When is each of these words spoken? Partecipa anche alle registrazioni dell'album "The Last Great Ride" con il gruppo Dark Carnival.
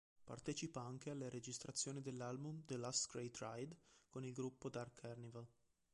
Partecipa 0.25 0.81
anche 0.81 1.11
alle 1.11 1.29
registrazioni 1.29 2.01
dell'album 2.01 2.65
"The 2.65 2.75
Last 2.75 3.07
Great 3.11 3.37
Ride" 3.39 3.75
con 4.09 4.25
il 4.25 4.33
gruppo 4.33 4.67
Dark 4.67 4.95
Carnival. 4.99 5.45